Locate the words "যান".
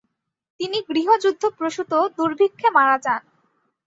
2.97-3.21